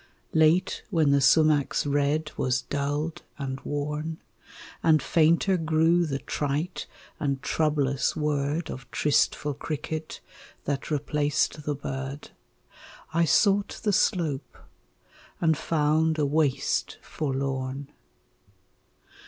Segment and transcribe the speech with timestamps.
[0.33, 4.17] Late when the sumach's red was dulled and worn,
[4.81, 6.87] And fainter grew the trite
[7.19, 10.19] and troublous word Of tristful cricket,
[10.65, 12.31] that replaced the bird,
[13.13, 14.57] I sought the slope,
[15.39, 17.89] and found a waste forlorn.